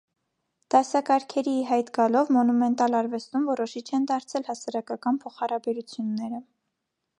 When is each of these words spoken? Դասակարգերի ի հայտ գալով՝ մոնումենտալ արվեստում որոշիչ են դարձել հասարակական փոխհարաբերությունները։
Դասակարգերի 0.75 1.51
ի 1.57 1.59
հայտ 1.71 1.91
գալով՝ 1.97 2.31
մոնումենտալ 2.37 2.97
արվեստում 3.01 3.45
որոշիչ 3.51 3.85
են 3.99 4.09
դարձել 4.15 4.49
հասարակական 4.51 5.23
փոխհարաբերությունները։ 5.27 6.45